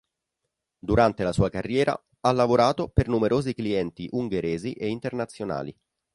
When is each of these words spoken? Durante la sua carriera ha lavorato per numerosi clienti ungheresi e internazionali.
Durante 0.79 1.21
la 1.23 1.31
sua 1.31 1.51
carriera 1.51 1.95
ha 2.21 2.31
lavorato 2.31 2.89
per 2.89 3.07
numerosi 3.07 3.53
clienti 3.53 4.09
ungheresi 4.13 4.73
e 4.73 4.87
internazionali. 4.87 5.79